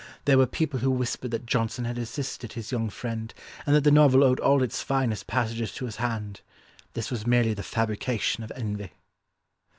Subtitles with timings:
[0.25, 3.31] There were people who whispered that Johnson had assisted his young friend
[3.67, 6.41] and that the novel owed all its finest passages to his hand.
[6.93, 8.93] This was merely the fabrication of envy."